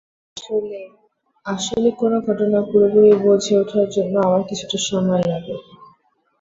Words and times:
আসলে, 0.37 0.79
আসলে 1.45 1.89
কোন 1.99 2.13
ঘটনা 2.27 2.59
পুরোপুরি 2.69 3.11
বুঝে 3.23 3.53
উঠার 3.61 3.87
জন্য 3.95 4.13
আমার 4.25 4.41
কিছুটা 4.49 4.77
সময় 4.87 5.23
লাগে। 5.31 5.55